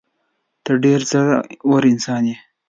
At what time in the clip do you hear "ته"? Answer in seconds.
0.63-0.71